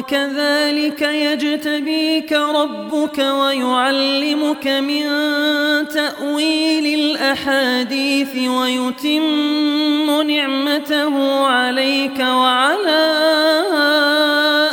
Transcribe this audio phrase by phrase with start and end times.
[0.00, 5.04] وكذلك يجتبيك ربك ويعلمك من
[5.88, 13.12] تأويل الأحاديث ويتم نعمته عليك وعلى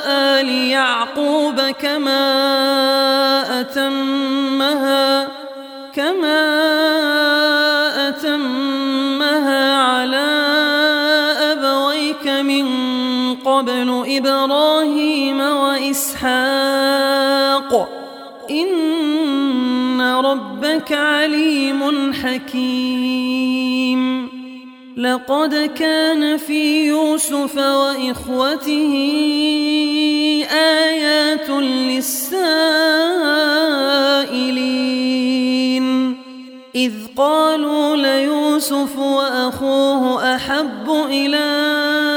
[0.08, 2.23] آل يعقوب كما
[3.59, 5.28] أتمها
[5.95, 6.47] كما
[9.75, 10.28] على
[11.52, 12.66] أبويك من
[13.36, 14.67] قبل إبراهيم
[16.23, 17.90] وإسحاق
[18.52, 23.58] إن ربك عليم حكيم.
[24.98, 28.94] لقد كان في يوسف وإخوته
[30.52, 32.58] آيات للسائلين.
[36.75, 42.16] إذ قالوا ليوسف وأخوه أحب إلى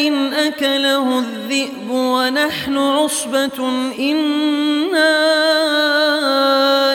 [0.00, 3.68] لئن أكله الذئب ونحن عصبة
[3.98, 5.16] إنا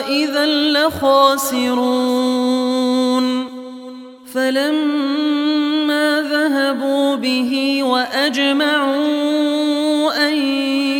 [0.08, 1.86] إذا لخاسرون.
[4.34, 9.06] فلما ذهبوا به وأجمعوا
[10.28, 10.34] أن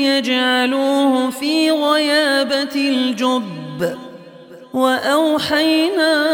[0.02, 3.96] يجعلوه في غيابة الجب
[4.74, 6.26] وأوحينا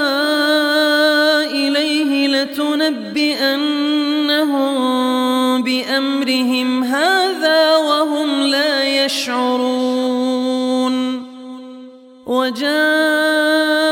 [1.46, 3.91] إليه لتنبئنهم
[6.22, 10.52] بأمرهم هذا وهم لا يشعرون.
[12.26, 13.91] وجاءوا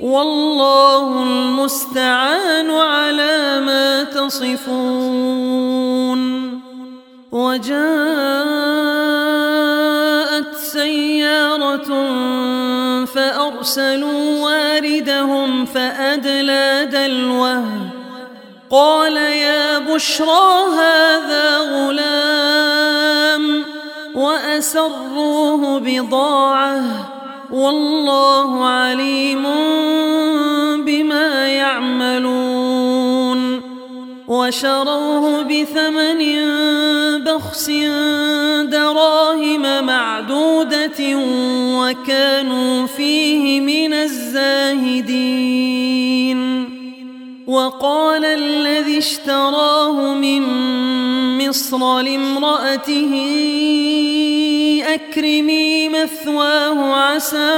[0.00, 5.48] والله المستعان على ما تصفون.
[7.32, 7.78] وجاءت
[10.56, 12.04] سيارة
[13.04, 17.64] فأرسلوا واردهم فأدلى دلوه.
[18.70, 23.64] قال يا بشرى هذا غلام
[24.14, 27.07] وأسروه بضاعة.
[27.52, 29.42] والله عليم
[30.84, 33.38] بما يعملون.
[34.28, 36.20] وشروه بثمن
[37.24, 37.70] بخس
[38.64, 41.16] دراهم معدودة
[41.78, 45.28] وكانوا فيه من الزاهدين.
[47.46, 50.42] وقال الذي اشتراه من
[51.48, 53.14] مصر لامرأته
[54.94, 57.54] أكرمي مثواه عسى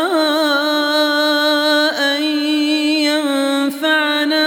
[1.99, 2.23] أن
[3.07, 4.47] ينفعنا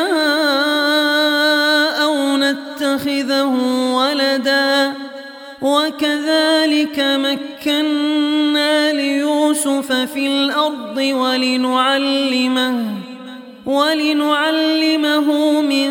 [2.03, 3.53] أو نتخذه
[3.95, 4.93] ولدا.
[5.61, 12.85] وكذلك مكنا ليوسف في الأرض ولنعلمه
[13.65, 15.89] ولنعلمه من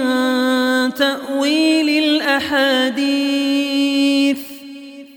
[0.95, 3.62] تأويل الأحاديث.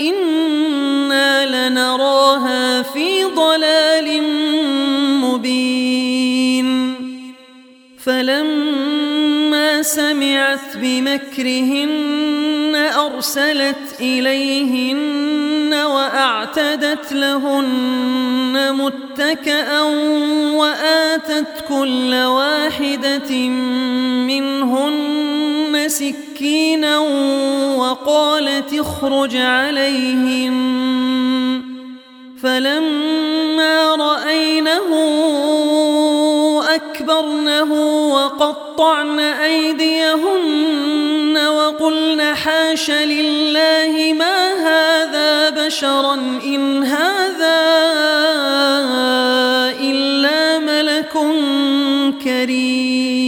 [0.00, 4.22] إنا لنراها في ضلال
[5.20, 6.94] مبين
[8.04, 12.18] فلما سمعت بمكرهن
[12.76, 19.82] أرسلت إليهن وأعتدت لهن متكأ
[20.54, 23.48] وآتت كل واحدة
[24.28, 25.88] منهن
[26.38, 26.98] سكينا
[27.78, 30.58] وقالت اخرج عليهن
[32.42, 34.88] فلما رأينه
[36.74, 37.72] أكبرنه
[38.14, 40.58] وقطعن أيديهن
[41.46, 46.14] وقلن حاش لله ما هذا بشرا
[46.44, 47.58] إن هذا
[49.80, 51.12] إلا ملك
[52.24, 53.27] كريم.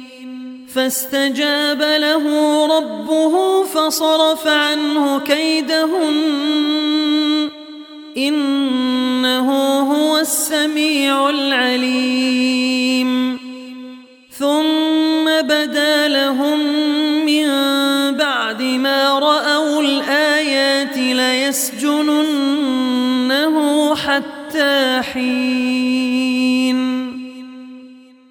[0.75, 2.25] فاستجاب له
[2.77, 6.51] ربه فصرف عنه كيدهن.
[8.17, 13.11] إنه هو السميع العليم.
[14.39, 16.59] ثم بدا لهم
[17.25, 17.47] من
[18.17, 22.35] بعد ما رأوا الآيات ليسجننه
[23.95, 26.20] حتى حين.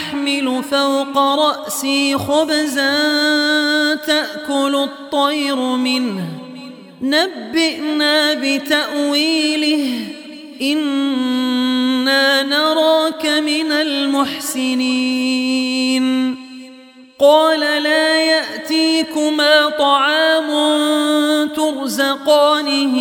[0.00, 2.94] أحمل فوق رأسي خبزا
[3.94, 6.24] تأكل الطير منه.
[7.02, 10.06] نبئنا بتأويله.
[10.62, 15.20] إنا نراك من المحسنين.
[17.18, 20.48] قال لا يأتيكما طعام
[21.56, 22.96] ترزقانه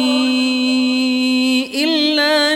[1.75, 2.56] إلا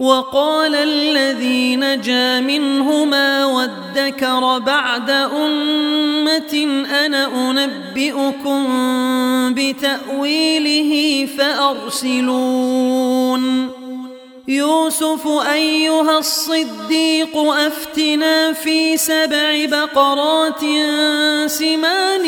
[0.00, 8.64] وقال الذي نجا منهما وادكر بعد أمة أنا أنبئكم
[9.54, 12.76] بتأويله فأرسلون.
[14.48, 20.60] يوسف أيها الصديق أفتنا في سبع بقرات
[21.46, 22.26] سمان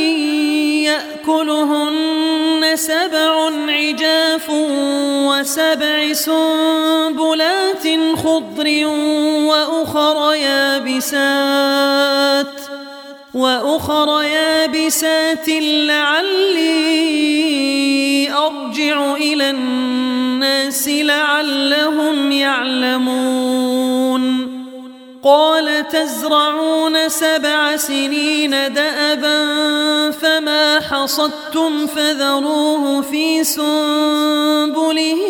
[1.28, 4.50] يأكلهن سبع عجاف
[5.30, 8.86] وسبع سنبلات خضر
[9.46, 11.88] وأخر يابسات
[13.34, 15.48] وأخر يابسات
[15.88, 16.68] لعلي
[18.32, 23.78] أرجع إلى الناس لعلهم يعلمون.
[25.22, 29.40] قال تزرعون سبع سنين دأبا
[30.10, 35.22] فما حصدتم فذروه في سنبله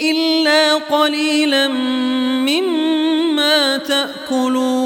[0.00, 1.68] إلا قليلا
[2.48, 4.85] مما تأكلون.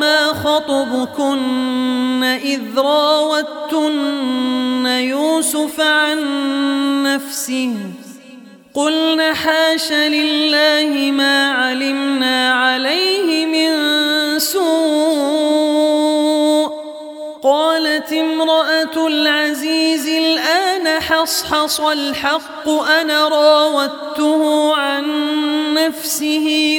[0.00, 6.18] ما خطبكن إذ راوتن يوسف عن
[7.02, 7.74] نفسه
[8.74, 13.98] قلن حاش لله ما علمنا عليه من
[14.38, 15.88] سوء
[17.42, 25.04] قالت امرأة العزيز الآن حصحص الحق أنا راودته عن
[25.74, 26.78] نفسه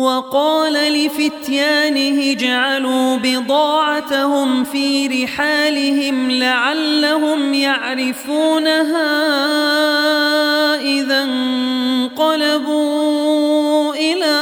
[0.00, 9.10] وقال لفتيانه اجعلوا بضاعتهم في رحالهم لعلهم يعرفونها
[10.80, 12.74] إذا انقلبوا
[13.94, 14.40] إلى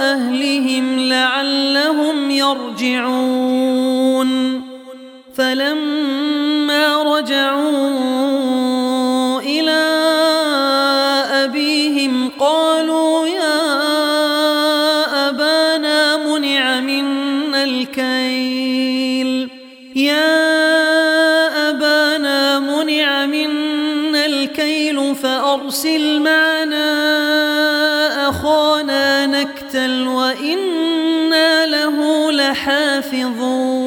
[0.00, 3.88] أهلهم لعلهم يرجعون.
[5.34, 8.27] فلما رجعوا
[19.98, 26.88] يا أبانا منع منا الكيل فأرسل معنا
[28.28, 33.78] أخانا نكتل وإنا له لحافظون.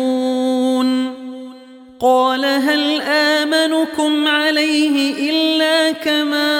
[1.99, 6.50] قال هل آمنكم عليه إلا كما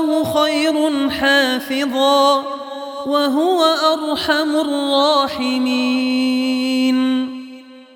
[0.00, 2.44] فالله خير حافظا
[3.06, 5.80] وهو أرحم الراحمين.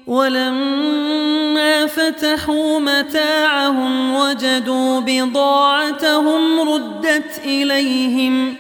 [0.06, 8.54] ولما فتحوا متاعهم وجدوا بضاعتهم ردت إليهم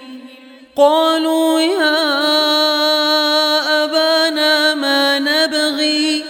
[0.76, 1.94] قالوا يا
[3.84, 6.24] أبانا ما نبغي؟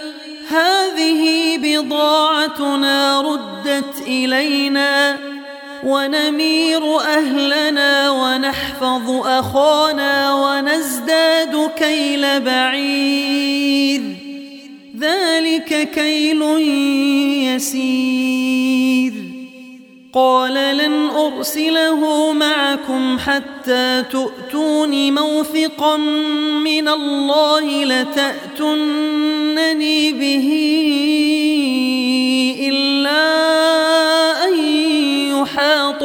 [0.49, 5.24] هذه بضاعتنا ردت إلينا.
[5.85, 14.01] ونمير أهلنا ونحفظ أخانا ونزداد كيل بعير.
[14.99, 16.41] ذلك كيل
[17.55, 19.13] يسير.
[20.13, 25.97] قال لن أرسله معكم حتى تؤتون موثقا
[26.63, 28.91] من الله لتأتنني
[30.11, 30.49] به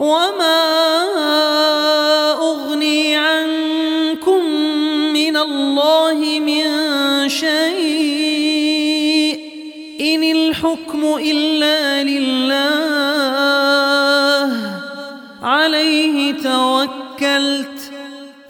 [0.00, 0.62] وما
[2.32, 4.44] أغني عنكم
[5.12, 6.64] من الله من
[7.28, 8.66] شيء
[10.00, 12.86] إن الحكم إلا لله
[15.42, 17.92] عليه توكلت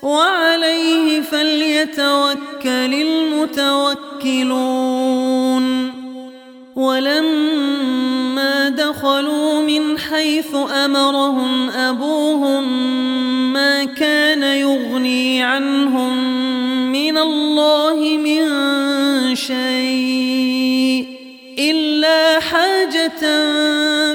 [0.02, 4.06] وعليه فليتوكل المتوكلون
[6.76, 7.18] من
[10.26, 12.64] حيث أمرهم أبوهم
[13.52, 16.12] ما كان يغني عنهم
[16.92, 18.44] من الله من
[19.36, 21.06] شيء
[21.58, 23.22] إلا حاجة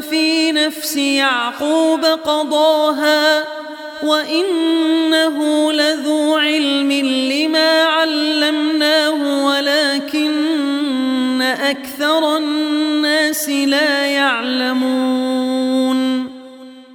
[0.01, 3.43] في نفس يعقوب قضاها
[4.03, 6.91] وإنه لذو علم
[7.31, 15.30] لما علمناه ولكن أكثر الناس لا يعلمون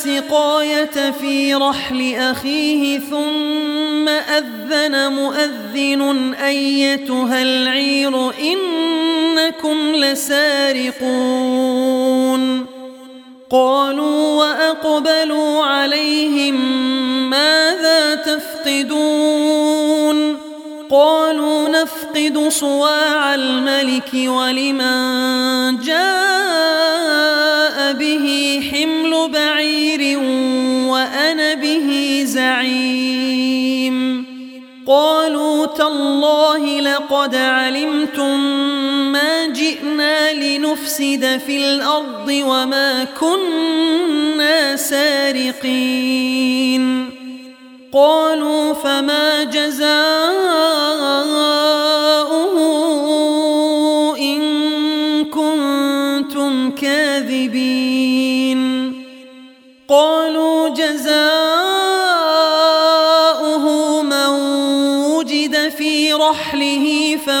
[0.00, 11.00] السقاية في رحل أخيه ثم أذن مؤذن أيتها العير إنكم لسارقون.
[13.50, 16.54] قالوا وأقبلوا عليهم
[17.30, 19.60] ماذا تفقدون؟
[20.90, 26.79] قالوا نفقد صواع الملك ولمن جاء
[35.90, 38.40] تالله لقد علمتم
[39.12, 46.30] ما جئنا لنفسد في الأرض وما كنا سارقين.
[47.92, 50.70] قالوا فما جزاؤه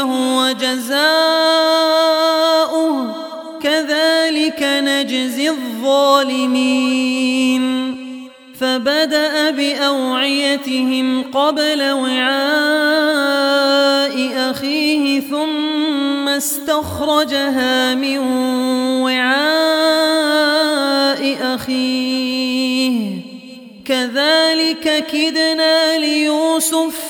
[0.00, 1.00] فهو جزاؤه
[3.62, 6.70] كذلك نجزي الظالمين
[8.60, 12.30] فبدأ بأوعيتهم قبل وعاء
[14.50, 18.18] أخيه ثم استخرجها من
[19.02, 19.40] وعاء
[21.54, 23.10] أخيه
[23.84, 27.09] كذلك كدنا ليوسف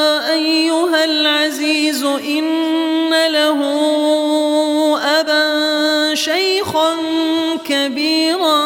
[2.17, 3.59] إن له
[5.19, 6.95] أبا شيخا
[7.65, 8.61] كبيرا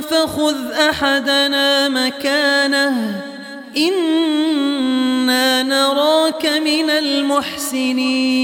[0.00, 3.22] فخذ أحدنا مكانه
[3.76, 8.40] إنا نراك من المحسنين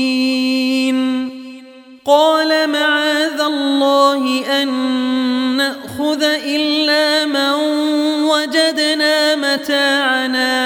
[2.06, 4.68] قال معاذ الله أن
[5.56, 7.52] نأخذ إلا من
[8.22, 10.65] وجدنا متاعنا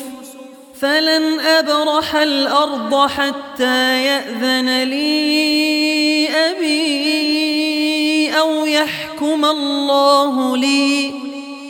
[0.81, 11.11] فلن أبرح الأرض حتى يأذن لي أبي أو يحكم الله لي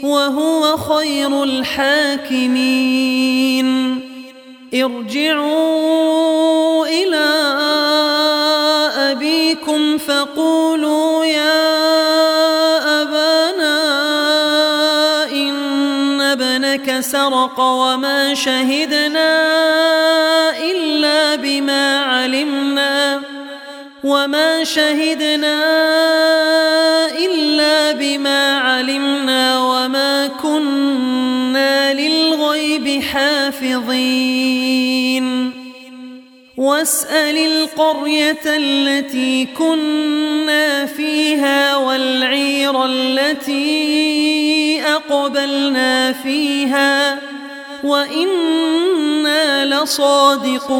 [0.03, 2.81] وهو خير الحاكمين.
[4.73, 7.27] ارجعوا إلى
[9.11, 11.70] أبيكم فقولوا يا
[17.11, 19.31] سرق وما شهدنا
[20.71, 23.21] إلا بما علمنا
[24.03, 25.59] وما شهدنا
[27.11, 34.81] إلا بما علمنا وما كنا للغيب حافظين.
[36.57, 47.19] واسأل القرية التي كنا فيها والعير التي أقبلنا فيها
[47.83, 50.71] وإنا لصادقون.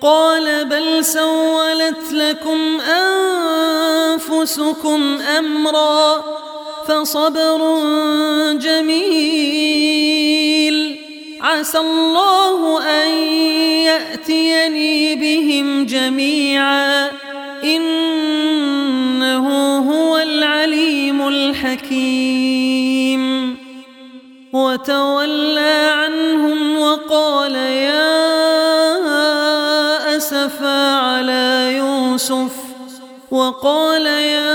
[0.00, 2.80] قال بل سولت لكم
[4.10, 6.24] أنفسكم أمرا
[6.88, 7.80] فصبر
[8.52, 10.04] جميل.
[11.40, 13.08] عسى الله أن
[13.88, 17.10] يأتيني بهم جميعا.
[17.64, 19.44] إنه
[20.44, 22.34] العليم الحكيم.
[24.52, 28.16] وتولى عنهم وقال يا
[30.16, 32.52] أسفا على يوسف.
[33.30, 34.54] وقال يا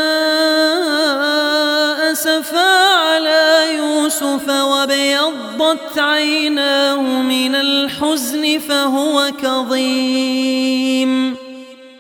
[2.12, 11.36] أسفا على يوسف وابيضت عيناه من الحزن فهو كظيم.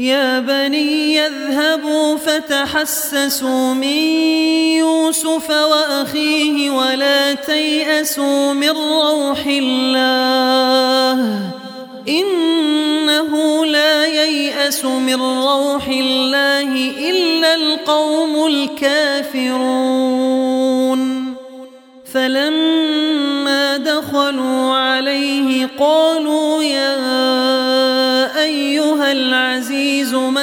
[0.00, 3.98] يا بني يذهبوا فتحسسوا من
[4.80, 11.38] يوسف وأخيه ولا تيأسوا من روح الله
[12.08, 19.80] إنه لا ييأس من روح الله إلا القوم الكافرون.
[22.12, 27.00] فلما دخلوا عليه قالوا يا
[28.42, 29.79] أيها العزيز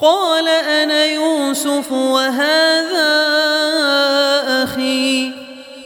[0.00, 3.14] قال أنا يوسف وهذا
[4.64, 5.30] أخي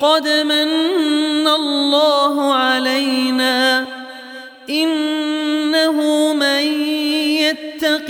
[0.00, 3.57] قد من الله علينا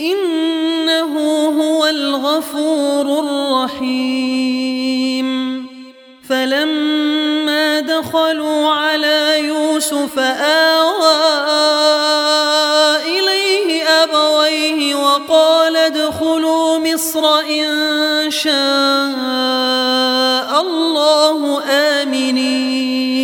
[0.00, 1.12] إنه
[1.60, 5.28] هو الغفور الرحيم.
[6.28, 11.14] فلما دخلوا على يوسف آوى
[13.06, 18.54] إليه أبويه وقال ادخلوا مصر إن شاء
[20.60, 23.23] الله آمنين.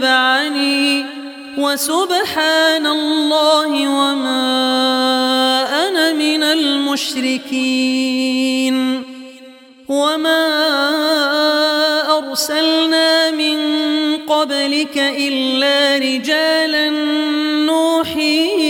[0.00, 1.04] اتبعني.
[1.58, 4.38] وسبحان الله وما
[5.88, 7.60] أنا من المشركين.
[9.88, 10.46] وما
[12.18, 13.58] أرسلنا من
[14.16, 16.90] قبلك إلا رجالا
[17.66, 18.69] نوحي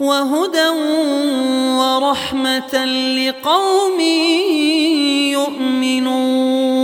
[0.00, 0.68] وهدى
[1.78, 2.84] ورحمة
[3.18, 4.00] لقوم
[5.34, 6.77] يؤمنون.